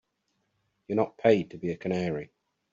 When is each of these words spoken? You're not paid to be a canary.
You're 0.87 0.95
not 0.95 1.19
paid 1.19 1.51
to 1.51 1.59
be 1.59 1.69
a 1.69 1.77
canary. 1.77 2.31